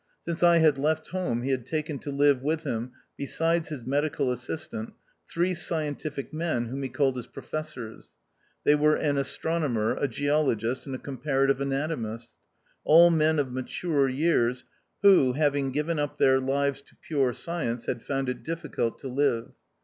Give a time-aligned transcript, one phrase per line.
[0.25, 4.31] Since I had left home he had taken to live with him, besides his medical
[4.31, 4.93] assistant,
[5.31, 8.15] three scientific men, whom he called his Profes sors.
[8.63, 12.33] They were an astronomer, a geologist, and a comparative anatomist—
[12.83, 14.65] all men of mature years,
[15.03, 19.07] who, having given up their lives to pure science, had found it diffi cult to
[19.07, 19.51] live.